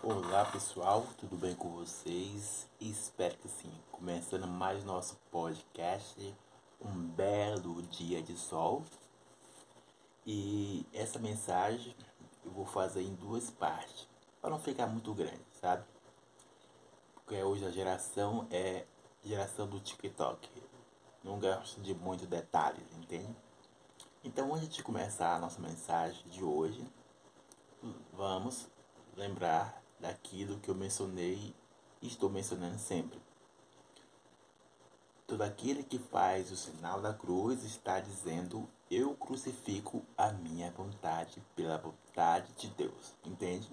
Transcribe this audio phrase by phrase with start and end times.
[0.00, 2.68] Olá pessoal, tudo bem com vocês?
[2.80, 3.72] Espero que sim.
[3.90, 6.34] Começando mais nosso podcast,
[6.80, 8.84] um belo dia de sol.
[10.24, 11.96] E essa mensagem
[12.44, 14.08] eu vou fazer em duas partes,
[14.40, 15.84] para não ficar muito grande, sabe?
[17.16, 18.86] Porque hoje a geração é
[19.24, 20.48] geração do TikTok.
[21.24, 23.36] Não gosto de muitos detalhes, entende?
[24.22, 26.86] Então, antes de começar a nossa mensagem de hoje,
[28.12, 28.68] vamos
[29.16, 31.54] lembrar daquilo que eu mencionei
[32.00, 33.18] e estou mencionando sempre.
[35.26, 41.42] Todo aquele que faz o sinal da cruz está dizendo: Eu crucifico a minha vontade
[41.54, 43.14] pela vontade de Deus.
[43.24, 43.70] Entende?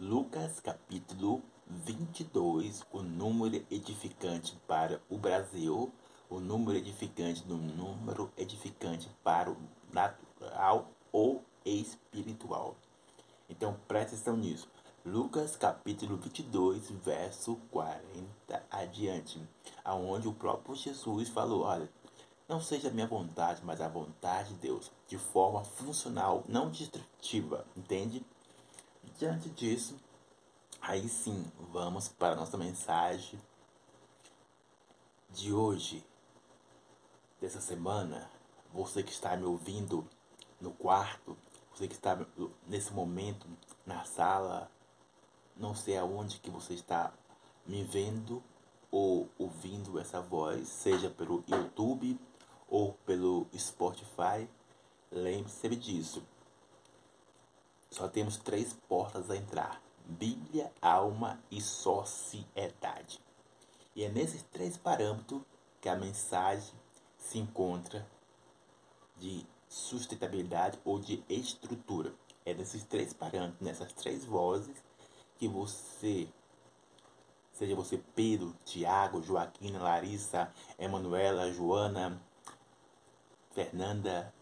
[0.00, 5.92] Lucas capítulo 22, o número edificante para o Brasil,
[6.28, 9.56] o número edificante no número edificante para o
[9.92, 12.76] natural ou espiritual.
[13.48, 14.68] Então preste atenção nisso.
[15.06, 19.40] Lucas capítulo 22, verso 40 adiante,
[19.84, 21.88] aonde o próprio Jesus falou, olha,
[22.48, 27.64] não seja a minha vontade, mas a vontade de Deus, de forma funcional, não destrutiva,
[27.76, 28.26] entende?
[29.16, 29.94] Diante disso,
[30.80, 33.40] aí sim, vamos para a nossa mensagem
[35.30, 36.04] de hoje,
[37.40, 38.28] dessa semana.
[38.74, 40.04] Você que está me ouvindo
[40.60, 41.36] no quarto,
[41.72, 42.18] você que está
[42.66, 43.46] nesse momento
[43.86, 44.68] na sala,
[45.56, 47.12] não sei aonde que você está
[47.66, 48.42] me vendo
[48.90, 52.18] ou ouvindo essa voz, seja pelo YouTube
[52.68, 54.48] ou pelo Spotify,
[55.10, 56.22] lembre-se disso.
[57.90, 63.20] Só temos três portas a entrar: Bíblia, alma e sociedade.
[63.94, 65.42] E é nesses três parâmetros
[65.80, 66.74] que a mensagem
[67.16, 68.06] se encontra
[69.16, 72.14] de sustentabilidade ou de estrutura.
[72.44, 74.76] É nesses três parâmetros, nessas três vozes,
[75.38, 76.28] que você,
[77.52, 82.20] seja você Pedro, Tiago, Joaquina, Larissa, Emanuela, Joana,
[83.52, 84.34] Fernanda,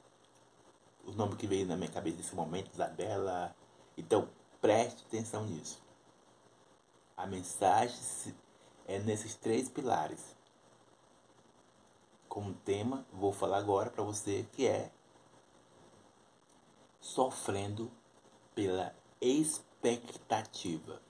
[1.07, 3.55] o nome que veio na minha cabeça nesse momento, Isabela.
[3.97, 4.29] Então,
[4.61, 5.83] preste atenção nisso.
[7.17, 8.35] A mensagem
[8.87, 10.35] é nesses três pilares.
[12.29, 14.91] Como tema, vou falar agora para você que é
[17.01, 17.91] sofrendo
[18.55, 18.95] pela
[19.89, 21.01] expectativa.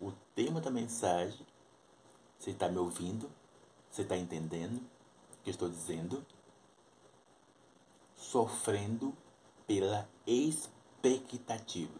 [0.00, 1.46] O tema da mensagem,
[2.38, 3.30] você está me ouvindo?
[3.90, 6.24] Você está entendendo o que estou dizendo?
[8.14, 9.14] Sofrendo
[9.66, 11.98] pela expectativa.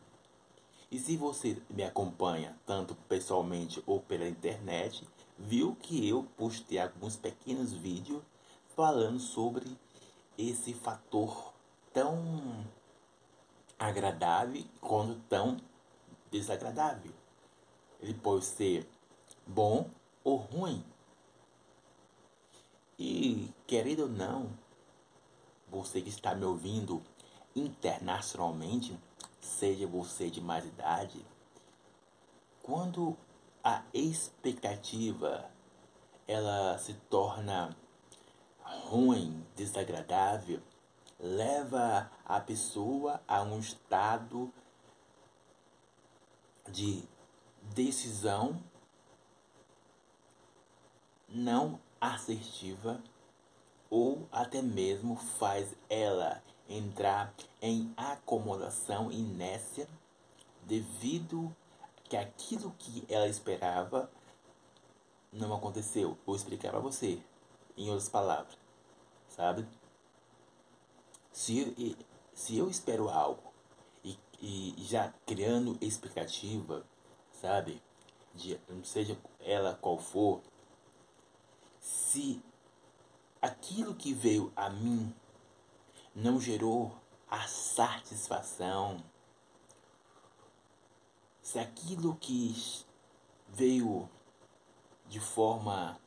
[0.91, 5.09] E se você me acompanha tanto pessoalmente ou pela internet,
[5.39, 8.23] viu que eu postei alguns pequenos vídeos
[8.75, 9.77] falando sobre
[10.39, 11.53] esse fator
[11.93, 12.65] tão
[13.79, 15.57] agradável quanto tão
[16.39, 17.13] desagradável.
[18.01, 18.89] Ele pode ser
[19.47, 19.89] bom
[20.23, 20.85] ou ruim.
[22.99, 24.51] E, querido ou não,
[25.69, 27.03] você que está me ouvindo
[27.55, 28.99] internacionalmente,
[29.41, 31.25] seja você de mais idade,
[32.63, 33.17] quando
[33.63, 35.51] a expectativa
[36.27, 37.77] ela se torna
[38.63, 40.61] ruim, desagradável,
[41.19, 44.53] leva a pessoa a um estado
[46.69, 47.03] de
[47.75, 48.63] decisão
[51.29, 53.01] não assertiva
[53.91, 57.33] ou até mesmo faz ela entrar
[57.63, 59.89] em acomodação inércia
[60.65, 61.55] devido
[62.05, 64.11] que aquilo que ela esperava
[65.33, 66.17] não aconteceu.
[66.27, 67.23] Vou explicar para você
[67.77, 68.57] em outras palavras,
[69.29, 69.67] sabe?
[71.33, 71.97] Se,
[72.35, 73.46] se eu espero algo
[74.41, 76.85] e, já criando expectativa,
[77.33, 77.83] sabe?
[78.35, 80.43] De, seja ela qual for,
[81.81, 82.43] se
[83.41, 85.15] aquilo que veio a mim
[86.15, 86.93] não gerou
[87.29, 89.03] a satisfação,
[91.43, 92.55] se aquilo que
[93.49, 94.09] veio
[95.07, 95.99] de forma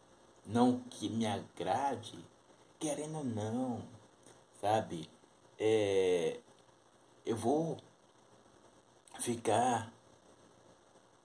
[0.46, 2.24] não que me agrade,
[2.80, 3.82] querendo ou não,
[4.60, 5.10] sabe?
[5.60, 6.40] é,
[7.26, 7.78] eu vou
[9.20, 9.92] ficar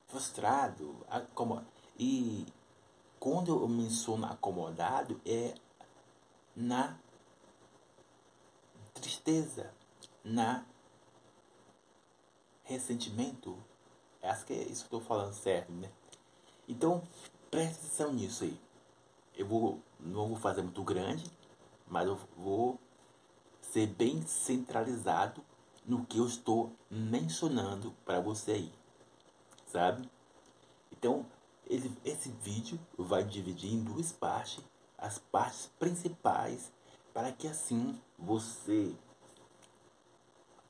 [0.06, 0.94] frustrado.
[1.98, 2.46] E
[3.18, 5.54] quando eu menciono acomodado é
[6.54, 6.98] na
[8.94, 9.72] tristeza,
[10.22, 10.64] na
[12.64, 13.56] ressentimento.
[14.22, 15.90] Acho que é isso que eu estou falando certo, né?
[16.66, 17.02] Então,
[17.50, 18.58] preste atenção nisso aí.
[19.36, 21.24] Eu vou, não vou fazer muito grande,
[21.86, 22.78] mas eu vou
[23.60, 25.44] ser bem centralizado
[25.84, 28.72] no que eu estou mencionando para você aí,
[29.66, 30.08] sabe?
[30.92, 31.26] Então,
[31.66, 34.64] ele, esse vídeo vai dividir em duas partes,
[34.96, 36.72] as partes principais,
[37.12, 38.94] para que assim você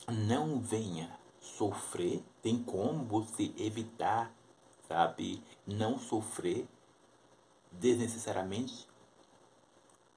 [0.08, 4.32] não venha sofrer, tem como você evitar,
[4.88, 6.66] sabe, não sofrer
[7.72, 8.88] desnecessariamente.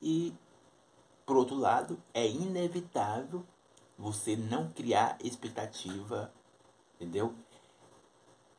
[0.02, 0.34] E
[1.28, 3.46] por outro lado, é inevitável
[3.98, 6.32] você não criar expectativa,
[6.96, 7.34] entendeu?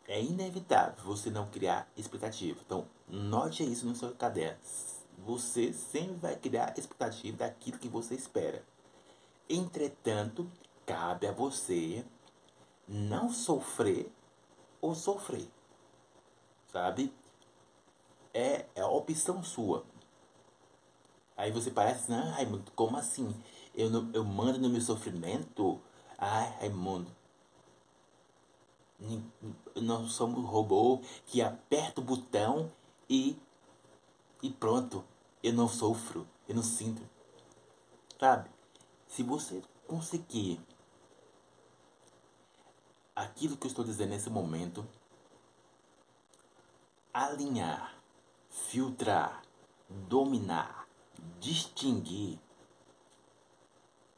[0.06, 2.58] É inevitável você não criar expectativa.
[2.64, 4.58] Então, note isso no seu caderno.
[5.18, 8.64] Você sempre vai criar expectativa daquilo que você espera.
[9.48, 10.50] Entretanto,
[10.86, 12.04] cabe a você
[12.86, 14.10] não sofrer
[14.80, 15.48] ou sofrer.
[16.72, 17.12] Sabe?
[18.32, 19.84] É, é a opção sua.
[21.36, 23.34] Aí você parece, ah, Raimundo, como assim?
[23.78, 25.80] Eu, eu mando no meu sofrimento?
[26.18, 27.06] Ai, Raimundo,
[29.76, 32.72] nós somos robô que aperta o botão
[33.08, 33.38] e
[34.42, 35.04] e pronto,
[35.42, 37.02] eu não sofro, eu não sinto.
[38.18, 38.50] Sabe?
[39.06, 40.60] Se você conseguir
[43.14, 44.84] aquilo que eu estou dizendo nesse momento,
[47.14, 47.96] alinhar,
[48.48, 49.42] filtrar,
[49.88, 50.88] dominar,
[51.38, 52.40] distinguir,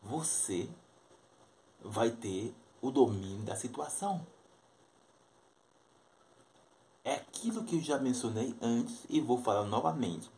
[0.03, 0.69] você
[1.81, 4.27] vai ter o domínio da situação.
[7.05, 10.31] É aquilo que eu já mencionei antes e vou falar novamente,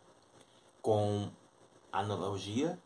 [0.80, 1.30] com
[1.90, 2.80] analogia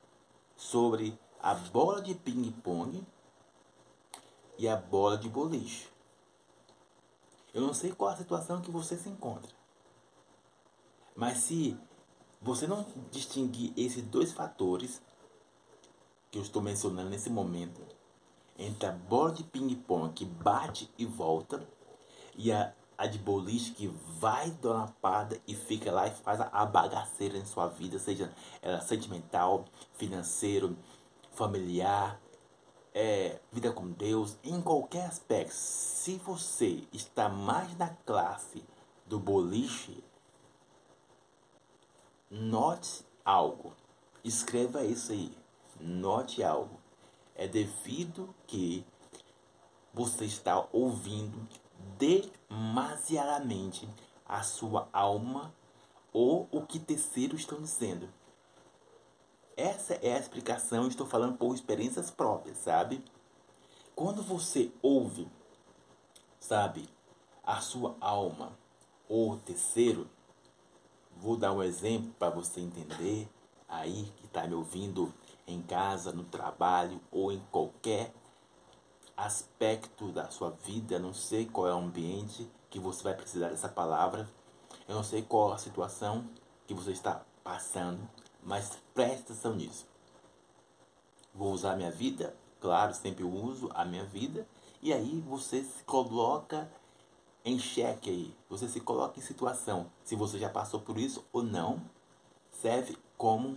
[0.57, 3.07] sobre a bola de ping-pong
[4.59, 5.89] e a bola de boliche.
[7.53, 9.51] Eu não sei qual a situação que você se encontra.
[11.15, 11.79] Mas se
[12.41, 15.01] você não distinguir esses dois fatores
[16.37, 17.81] que eu estou mencionando nesse momento,
[18.59, 21.67] entre a bola de ping-pong que bate e volta
[22.37, 23.89] e a a de boliche que
[24.19, 28.33] vai dar uma parada e fica lá e faz a bagaceira em sua vida, seja
[28.63, 29.67] ela sentimental,
[29.99, 30.75] financeiro,
[31.33, 32.19] familiar,
[32.95, 35.53] é, vida com Deus, em qualquer aspecto.
[35.53, 38.65] Se você está mais na classe
[39.05, 40.03] do boliche,
[42.31, 43.75] note algo.
[44.25, 45.46] Escreva isso aí.
[45.81, 46.81] Note algo.
[47.35, 48.85] É devido que
[49.93, 51.49] você está ouvindo
[51.99, 53.89] demasiadamente
[54.27, 55.55] a sua alma
[56.13, 58.09] ou o que terceiros estão dizendo.
[59.57, 63.03] Essa é a explicação, estou falando por experiências próprias, sabe?
[63.95, 65.27] Quando você ouve,
[66.39, 66.87] sabe,
[67.43, 68.53] a sua alma
[69.09, 70.07] ou terceiro,
[71.17, 73.27] vou dar um exemplo para você entender
[73.69, 75.13] aí que está me ouvindo
[75.47, 78.13] em casa, no trabalho ou em qualquer
[79.17, 83.49] aspecto da sua vida, eu não sei qual é o ambiente que você vai precisar
[83.49, 84.29] dessa palavra,
[84.89, 86.29] eu não sei qual a situação
[86.67, 88.01] que você está passando,
[88.43, 89.87] mas preste atenção nisso.
[91.35, 94.47] Vou usar minha vida, claro, sempre uso a minha vida,
[94.83, 96.71] e aí você se coloca
[97.45, 101.43] em xeque aí, você se coloca em situação, se você já passou por isso ou
[101.43, 101.81] não,
[102.51, 103.57] serve como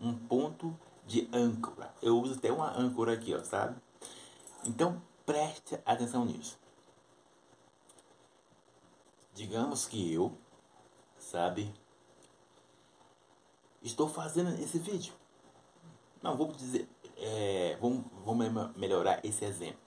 [0.00, 0.76] um ponto
[1.10, 1.92] de âncora.
[2.00, 3.76] Eu uso até uma âncora aqui, ó, sabe?
[4.64, 6.56] Então, preste atenção nisso.
[9.34, 10.38] Digamos que eu,
[11.18, 11.74] sabe,
[13.82, 15.12] estou fazendo esse vídeo.
[16.22, 19.80] Não, vou dizer, é, vamos, melhorar esse exemplo.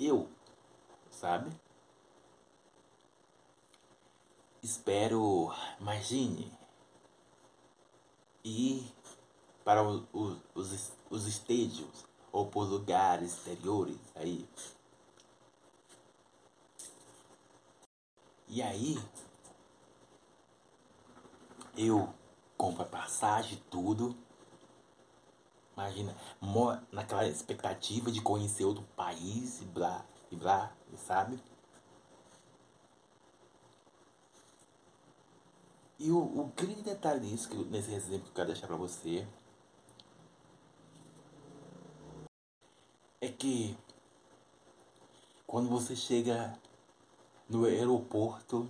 [0.00, 0.26] Eu,
[1.10, 1.50] sabe,
[4.62, 6.50] espero, imagine,
[8.42, 8.95] ir
[9.66, 10.04] para os,
[10.54, 14.48] os, os estádios ou por lugares exteriores aí.
[18.46, 18.96] E aí
[21.76, 22.08] eu
[22.56, 24.16] compro a passagem, tudo.
[25.76, 26.16] Imagina,
[26.92, 31.42] naquela expectativa de conhecer outro país e blá, e blá, sabe?
[35.98, 39.26] E o, o grande detalhe disso, que, nesse exemplo que eu quero deixar pra você,
[43.46, 43.78] que
[45.46, 46.58] quando você chega
[47.48, 48.68] no aeroporto,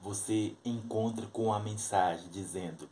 [0.00, 2.88] você encontra com a mensagem dizendo: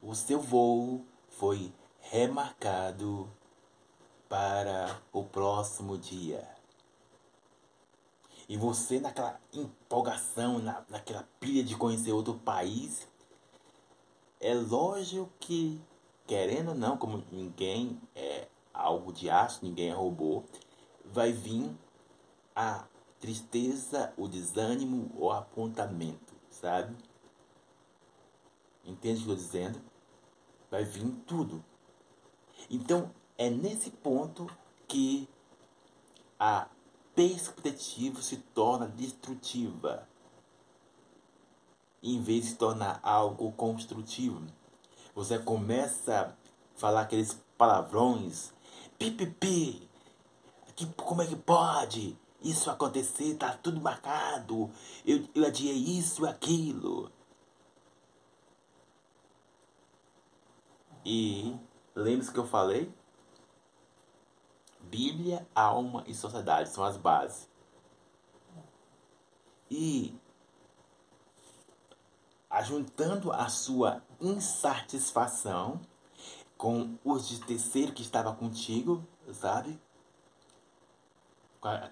[0.00, 3.28] o seu voo foi remarcado
[4.28, 6.48] para o próximo dia.
[8.48, 13.08] E você naquela empolgação, na, naquela pilha de conhecer outro país,
[14.38, 15.80] é lógico que,
[16.24, 20.42] querendo ou não, como ninguém é algo de aço, ninguém é robô,
[21.04, 21.70] vai vir
[22.54, 22.84] a
[23.20, 26.94] tristeza, o desânimo, o apontamento, sabe?
[28.84, 29.80] Entende o que eu estou dizendo?
[30.70, 31.64] Vai vir tudo.
[32.68, 34.46] Então, é nesse ponto
[34.86, 35.28] que
[36.38, 36.68] a
[37.14, 40.06] perspectiva se torna destrutiva,
[42.02, 44.42] em vez de se tornar algo construtivo.
[45.14, 48.52] Você começa a falar aqueles palavrões,
[49.10, 49.88] pipipi,
[50.74, 53.36] que, como é que pode isso acontecer?
[53.36, 54.70] Tá tudo marcado,
[55.04, 57.10] eu, eu adiei isso, aquilo.
[61.04, 61.54] E
[61.94, 62.92] lembre-se que eu falei?
[64.80, 67.48] Bíblia, alma e sociedade são as bases.
[69.70, 70.18] E
[72.48, 75.80] ajuntando a sua insatisfação
[76.64, 79.78] com os de terceiro que estava contigo, sabe?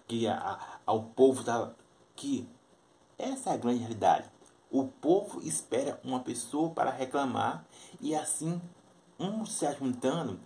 [0.08, 1.74] Que a, ao povo da
[2.16, 2.48] que
[3.18, 4.30] essa é a grande realidade.
[4.70, 7.66] O povo espera uma pessoa para reclamar
[8.00, 8.62] e assim
[9.20, 10.40] um se ajuntando,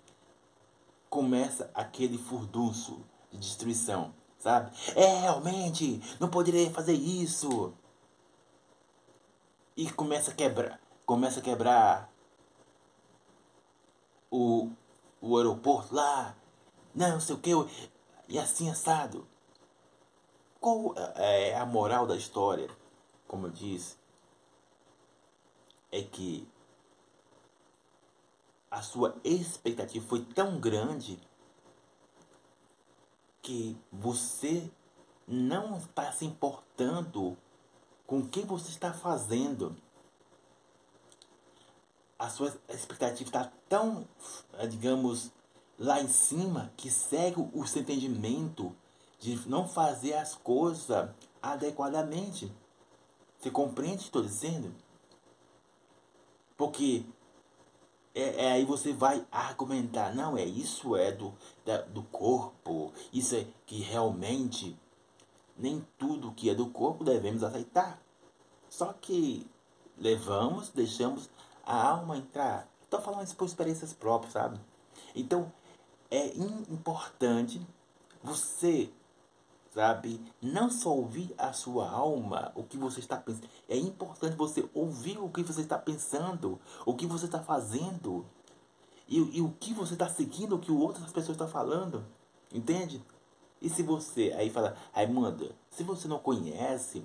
[1.09, 2.99] começa aquele furdunço
[3.31, 4.73] de destruição, sabe?
[4.97, 7.73] É, realmente, não poderia fazer isso.
[9.77, 12.16] E começa a quebrar, começa a quebrar
[14.31, 14.71] o,
[15.21, 16.37] o aeroporto lá,
[16.95, 17.51] não sei o que,
[18.29, 19.27] e assim assado.
[20.61, 22.69] Qual é a moral da história?
[23.27, 23.97] Como eu disse,
[25.93, 26.49] é que
[28.71, 31.19] a sua expectativa foi tão grande
[33.43, 34.69] que você
[35.27, 37.37] não está se importando
[38.07, 39.77] com o que você está fazendo.
[42.19, 44.07] A sua expectativa está tão,
[44.69, 45.31] digamos,
[45.79, 48.75] lá em cima que segue o seu entendimento
[49.19, 51.11] de não fazer as coisas
[51.43, 52.53] adequadamente.
[53.39, 54.75] Você compreende o que estou dizendo?
[56.57, 57.05] Porque
[58.15, 61.35] é, é, aí você vai argumentar, não, é isso é do,
[61.67, 64.75] da, do corpo, isso é que realmente
[65.55, 68.01] nem tudo que é do corpo devemos aceitar.
[68.71, 69.47] Só que
[69.99, 71.29] levamos, deixamos
[71.67, 72.69] a alma entrar.
[72.83, 74.59] Estou falando isso por experiências próprias, sabe?
[75.15, 75.53] Então,
[76.11, 77.61] é importante
[78.23, 78.91] você
[79.77, 80.19] sabe?
[80.41, 83.47] Não só ouvir a sua alma, o que você está pensando.
[83.69, 88.25] É importante você ouvir o que você está pensando, o que você está fazendo.
[89.07, 92.07] E, e o que você está seguindo, o que outras pessoas estão falando.
[92.51, 93.05] Entende?
[93.61, 97.05] E se você aí fala, Raimunda, se você não conhece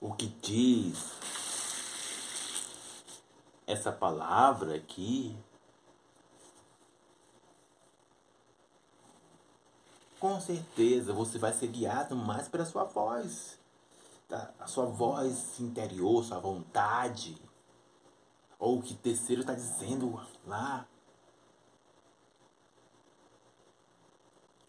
[0.00, 1.12] o que diz
[3.66, 5.36] essa palavra aqui,
[10.20, 13.58] com certeza você vai ser guiado mais pela sua voz.
[14.28, 14.52] Tá?
[14.58, 17.36] A sua voz interior, sua vontade.
[18.58, 20.86] Ou o que terceiro está dizendo lá.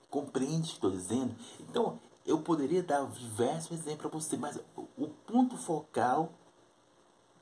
[0.10, 1.36] Compreende o que estou dizendo?
[1.62, 4.60] Então, eu poderia dar diversos exemplos para você, mas
[4.98, 6.34] o ponto focal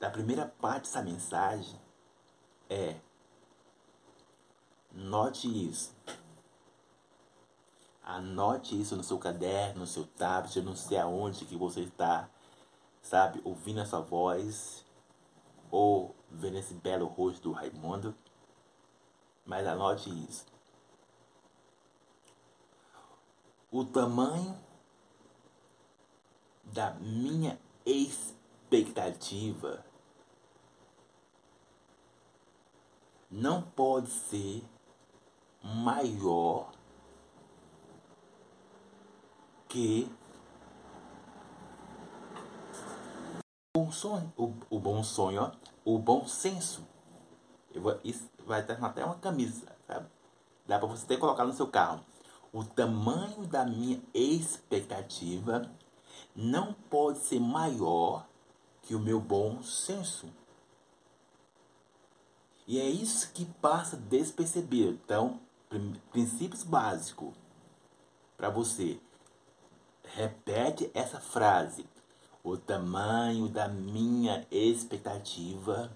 [0.04, 1.80] da primeira parte dessa mensagem
[2.68, 2.96] é
[4.92, 5.96] note isso.
[8.02, 12.28] Anote isso no seu caderno, no seu tablet, eu não sei aonde que você está,
[13.00, 14.84] sabe, ouvindo essa voz
[15.70, 18.14] ou vendo esse belo rosto do Raimundo.
[19.42, 20.44] Mas anote isso.
[23.72, 24.54] O tamanho
[26.62, 29.82] da minha expectativa
[33.34, 34.64] não pode ser
[35.60, 36.70] maior
[39.68, 40.08] que
[43.76, 45.50] o sonho, o, o bom sonho, ó,
[45.84, 46.86] o bom senso.
[47.74, 50.06] Eu vou, isso vai ter até uma camisa, sabe?
[50.64, 52.04] Dá para você ter colocar no seu carro.
[52.52, 55.68] O tamanho da minha expectativa
[56.36, 58.28] não pode ser maior
[58.80, 60.28] que o meu bom senso.
[62.66, 64.98] E é isso que passa despercebido.
[65.04, 65.40] Então,
[66.10, 67.34] princípios básicos
[68.36, 69.00] para você
[70.12, 71.86] Repete essa frase.
[72.42, 75.90] O tamanho da minha expectativa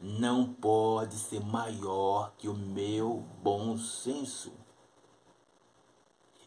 [0.00, 4.52] não pode ser maior que o meu bom senso.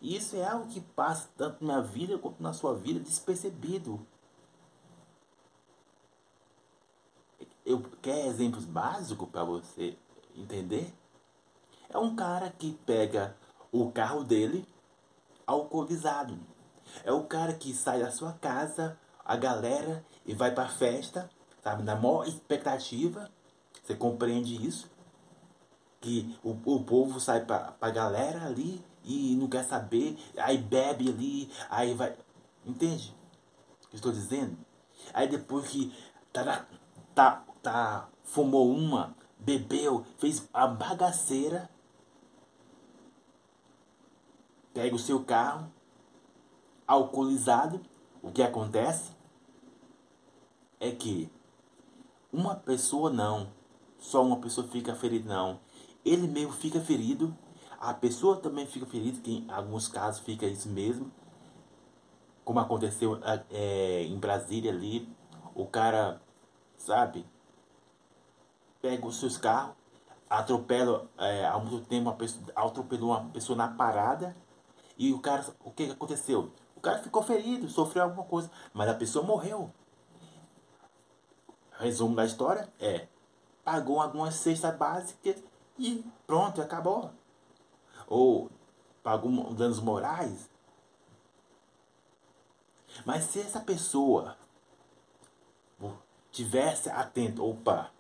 [0.02, 4.00] Isso é algo que passa tanto na vida quanto na sua vida despercebido.
[7.70, 9.96] Eu quer exemplos básicos para você
[10.36, 10.92] entender?
[11.88, 13.38] É um cara que pega
[13.72, 14.68] o carro dele
[15.46, 16.36] alcoolizado
[17.06, 21.30] É o cara que sai da sua casa, a galera, e vai pra festa,
[21.64, 21.84] sabe?
[21.84, 23.30] Na maior expectativa.
[23.84, 24.90] Você compreende isso?
[26.02, 31.08] Que o, o povo sai pra, pra galera ali e não quer saber, aí bebe
[31.08, 32.18] ali, aí vai.
[32.66, 33.16] Entende?
[33.86, 34.58] O que estou dizendo?
[35.14, 35.94] Aí depois que
[36.34, 36.66] tá,
[37.14, 41.70] tá, tá, fumou uma, bebeu, fez a bagaceira,
[44.74, 45.72] pega o seu carro,
[46.88, 47.82] alcoolizado,
[48.22, 49.12] o que acontece
[50.80, 51.30] é que
[52.32, 53.52] uma pessoa não,
[53.98, 55.60] só uma pessoa fica ferida não.
[56.06, 57.36] Ele mesmo fica ferido,
[57.80, 61.12] a pessoa também fica ferida, que em alguns casos fica isso mesmo.
[62.44, 63.20] Como aconteceu
[63.52, 65.08] é, em Brasília ali,
[65.54, 66.22] o cara,
[66.78, 67.26] sabe,
[68.82, 69.76] pega os seus carros,
[70.30, 74.36] atropela é, ao mesmo tempo uma pessoa, atropelou uma pessoa na parada
[74.98, 76.52] e o cara, o que aconteceu?
[76.76, 79.72] O cara ficou ferido, sofreu alguma coisa, mas a pessoa morreu.
[81.72, 83.08] Resumo da história é:
[83.64, 85.42] pagou algumas cestas básicas
[85.78, 87.12] e pronto, acabou.
[88.08, 88.50] Ou
[89.02, 90.50] pagou danos morais.
[93.06, 94.36] Mas se essa pessoa
[96.32, 97.92] tivesse atento, opa,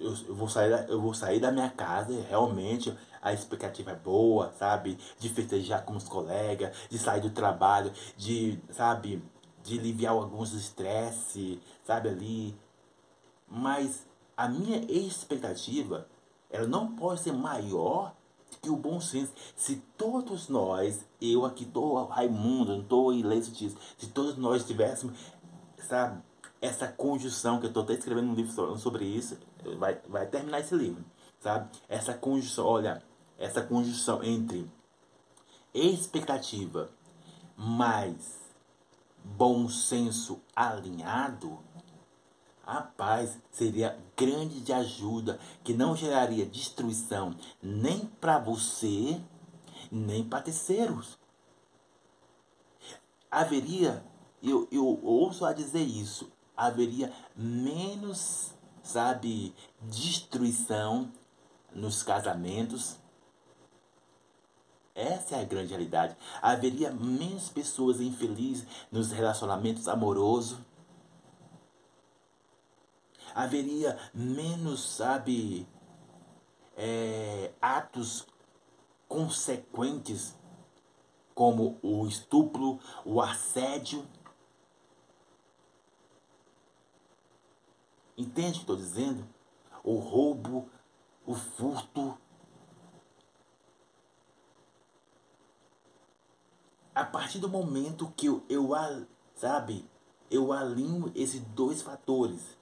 [0.00, 3.96] eu, eu, vou sair da, eu vou sair da minha casa, realmente a expectativa é
[3.96, 4.98] boa, sabe?
[5.18, 9.22] De festejar com os colegas, de sair do trabalho, de, sabe,
[9.62, 12.56] de aliviar alguns estresse, sabe, ali.
[13.46, 16.08] Mas a minha expectativa,
[16.50, 18.14] ela não pode ser maior
[18.62, 19.32] que o bom senso.
[19.56, 25.18] Se todos nós, eu aqui tô Raimundo, não tô ileso disso, se todos nós tivéssemos,
[25.78, 26.22] sabe,
[26.60, 29.38] essa conjunção que eu estou até escrevendo um livro sobre isso,
[29.78, 31.04] vai, vai terminar esse livro,
[31.40, 31.70] sabe?
[31.88, 33.02] Essa conjunção, olha,
[33.38, 34.70] essa conjunção entre
[35.74, 36.90] expectativa
[37.56, 38.38] mais
[39.24, 41.58] bom senso alinhado,
[42.64, 49.20] rapaz, seria grande de ajuda que não geraria destruição nem para você,
[49.90, 51.18] nem para terceiros.
[53.30, 54.04] Haveria,
[54.42, 58.54] eu, eu ouço a dizer isso, haveria menos,
[58.88, 61.12] sabe, destruição
[61.74, 62.96] nos casamentos.
[64.94, 66.16] Essa é a grande realidade.
[66.40, 70.58] Haveria menos pessoas infelizes nos relacionamentos amorosos.
[73.34, 75.68] Haveria menos, sabe,
[76.76, 78.26] é, atos
[79.06, 80.34] consequentes
[81.34, 84.04] como o estupro, o assédio
[88.18, 89.24] Entende o que estou dizendo?
[89.84, 90.68] O roubo,
[91.24, 92.18] o furto.
[96.92, 98.70] A partir do momento que eu, eu
[99.36, 99.88] sabe,
[100.28, 102.58] eu alinho esses dois fatores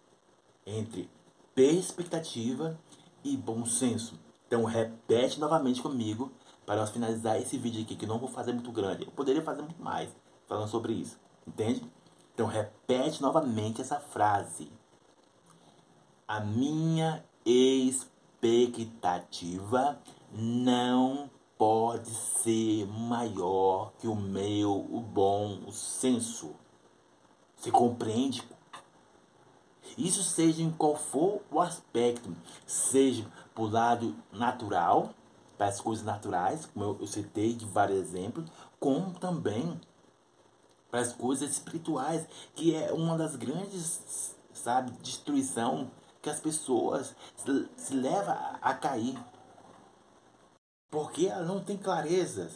[0.66, 1.10] entre
[1.56, 2.78] expectativa
[3.24, 4.20] e bom senso.
[4.46, 6.30] Então repete novamente comigo
[6.66, 9.06] para nós finalizar esse vídeo aqui, que não vou fazer muito grande.
[9.06, 10.14] Eu poderia fazer muito mais
[10.46, 11.18] falando sobre isso.
[11.46, 11.90] Entende?
[12.34, 14.70] Então repete novamente essa frase.
[16.28, 19.96] A minha expectativa
[20.32, 26.56] não pode ser maior que o meu o bom senso.
[27.56, 28.42] Você compreende?
[29.96, 32.36] Isso seja em qual for o aspecto,
[32.66, 35.10] seja por lado natural,
[35.56, 39.80] para as coisas naturais, como eu, eu citei de vários exemplos, como também
[40.90, 45.88] para as coisas espirituais, que é uma das grandes, sabe, destruição
[46.26, 49.16] que as pessoas se, se levam a, a cair.
[50.90, 52.50] Porque ela não tem clareza.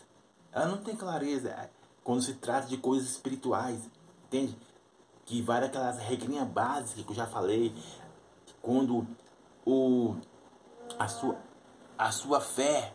[0.51, 1.71] Ela não tem clareza
[2.03, 3.89] quando se trata de coisas espirituais.
[4.25, 4.59] Entende?
[5.25, 7.73] Que vai daquelas regrinhas básicas que eu já falei.
[8.61, 9.07] Quando
[9.65, 10.17] o,
[10.99, 11.39] a, sua,
[11.97, 12.93] a sua fé,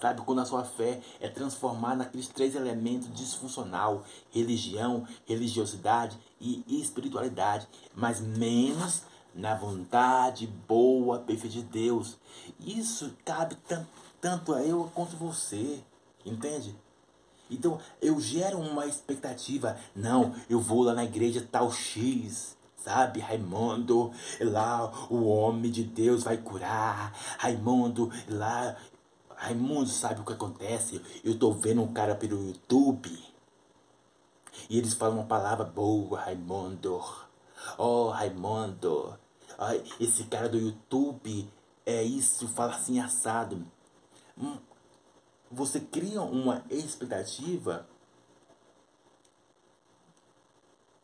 [0.00, 0.22] sabe?
[0.22, 7.68] Quando a sua fé é transformada naqueles três elementos disfuncional: religião, religiosidade e espiritualidade.
[7.94, 9.02] Mas menos
[9.34, 12.16] na vontade boa, perfeita de Deus.
[12.60, 13.56] Isso cabe
[14.20, 15.82] tanto a eu quanto você,
[16.24, 16.74] entende?
[17.50, 19.76] Então eu gero uma expectativa.
[19.94, 23.20] Não, eu vou lá na igreja tal X, sabe?
[23.20, 27.12] Raimundo, lá o homem de Deus vai curar.
[27.38, 28.76] Raimundo, lá.
[29.36, 31.02] Raimundo, sabe o que acontece?
[31.22, 33.10] Eu tô vendo um cara pelo YouTube.
[34.70, 37.02] E eles falam uma palavra boa, Raimundo.
[37.76, 39.18] Oh, Raimundo,
[39.58, 41.50] Ai, esse cara do YouTube
[41.86, 43.66] é isso, fala assim assado.
[44.36, 44.58] Hum,
[45.50, 47.86] você cria uma expectativa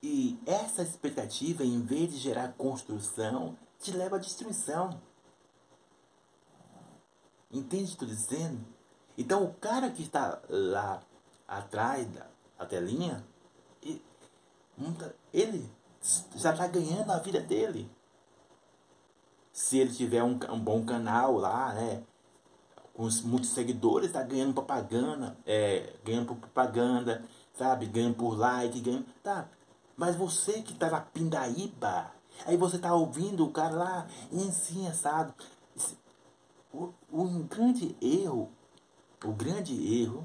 [0.02, 5.00] E essa expectativa, em vez de gerar construção, te leva à destruição.
[7.52, 8.64] Entende o que estou dizendo?
[9.18, 11.02] Então o cara que está lá
[11.46, 13.22] atrás da, telinha,
[15.32, 15.70] ele
[16.36, 17.90] já está ganhando a vida dele.
[19.52, 22.02] Se ele tiver um, um bom canal lá, né?
[22.94, 27.86] Com muitos seguidores, está ganhando propaganda, é, ganhando por propaganda, sabe?
[27.86, 29.06] Ganhando por like, ganhando.
[29.22, 29.48] Tá.
[29.96, 32.12] Mas você que está na pindaíba,
[32.46, 35.34] aí você está ouvindo o cara lá, em assado.
[36.72, 38.50] O, o grande erro,
[39.24, 40.24] o grande erro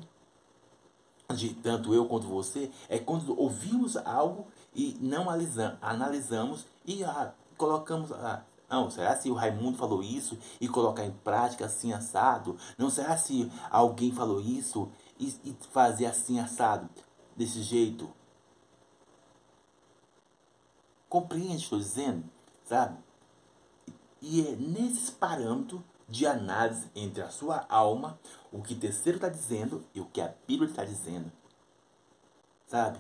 [1.33, 5.27] de tanto eu quanto você é quando ouvimos algo e não
[5.81, 8.43] analisamos e ah, colocamos ah,
[8.75, 12.57] não, será se o Raimundo falou isso e colocar em prática assim assado?
[12.77, 16.89] Não será se alguém falou isso e, e fazer assim assado
[17.37, 18.09] desse jeito?
[21.07, 22.25] Compreende o que estou dizendo?
[22.65, 22.97] Sabe?
[24.21, 28.19] E é nesses parâmetros de análise entre a sua alma,
[28.51, 31.31] o que o terceiro está dizendo e o que a Bíblia está dizendo.
[32.67, 32.99] Sabe?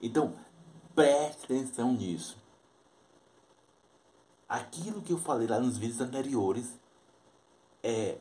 [0.00, 0.32] Então,
[0.94, 2.38] preste atenção nisso.
[4.48, 6.78] Aquilo que eu falei lá nos vídeos anteriores
[7.82, 8.18] é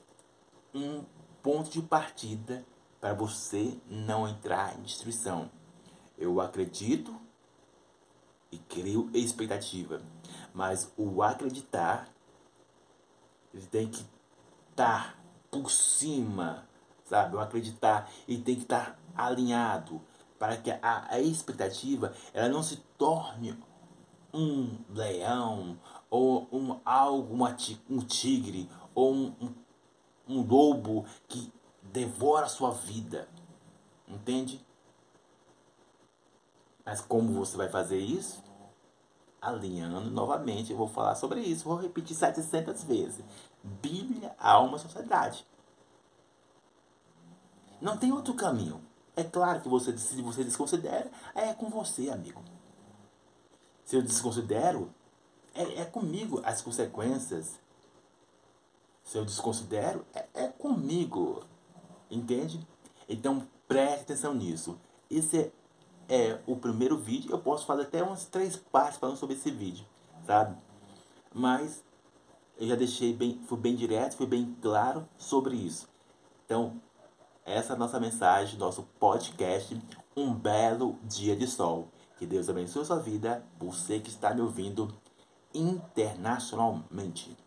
[0.74, 1.04] um
[1.42, 2.66] ponto de partida
[3.00, 5.50] para você não entrar em destruição.
[6.18, 7.16] Eu acredito
[8.52, 10.02] e crio expectativa,
[10.54, 12.10] mas o acreditar
[13.54, 14.06] ele tem que
[14.70, 15.16] estar tá
[15.50, 16.68] por cima,
[17.06, 17.36] sabe?
[17.36, 20.02] O acreditar, ele tem que estar tá alinhado
[20.38, 23.58] para que a, a expectativa ela não se torne
[24.34, 27.56] um leão ou um algo, uma,
[27.90, 29.54] um tigre ou um, um,
[30.28, 33.28] um lobo que devora a sua vida.
[34.08, 34.66] Entende?
[36.86, 38.42] Mas como você vai fazer isso?
[39.42, 43.24] Alinhando novamente, eu vou falar sobre isso, vou repetir 700 vezes.
[43.64, 45.46] Bíblia, alma, sociedade.
[47.82, 48.82] Não tem outro caminho.
[49.16, 52.42] É claro que você, se você desconsidera, é com você, amigo.
[53.84, 54.94] Se eu desconsidero,
[55.58, 57.60] é, é comigo as consequências.
[59.04, 61.44] Se eu desconsidero, é, é comigo.
[62.10, 62.66] Entende?
[63.10, 64.78] Então preste atenção nisso.
[65.10, 65.52] Esse é,
[66.10, 67.32] é o primeiro vídeo.
[67.32, 69.86] Eu posso fazer até umas três partes falando sobre esse vídeo,
[70.26, 70.56] sabe?
[71.34, 71.84] Mas
[72.58, 75.88] eu já deixei bem, fui bem direto, fui bem claro sobre isso.
[76.46, 76.82] Então,
[77.46, 79.80] essa é a nossa mensagem, nosso podcast.
[80.16, 81.88] Um belo dia de sol.
[82.18, 84.92] Que Deus abençoe a sua vida, você que está me ouvindo
[85.58, 87.47] internacionalmente.